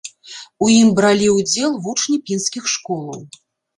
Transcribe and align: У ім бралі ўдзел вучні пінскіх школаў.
У 0.65 0.69
ім 0.75 0.87
бралі 1.01 1.27
ўдзел 1.35 1.77
вучні 1.89 2.17
пінскіх 2.31 2.63
школаў. 2.77 3.21